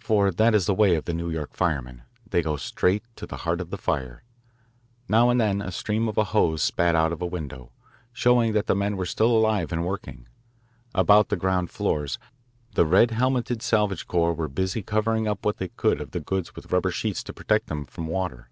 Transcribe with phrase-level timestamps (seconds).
[0.00, 2.02] For that is the way with the New York firemen.
[2.28, 4.24] They go straight to the heart of the fire.
[5.08, 7.70] Now and then a stream of a hose spat out of a window,
[8.12, 10.26] showing that the men were still alive and working.
[10.96, 12.18] About the ground floors
[12.74, 16.56] the red helmeted salvage corps were busy covering up what they could of the goods
[16.56, 18.48] with rubber sheets to protect them from water.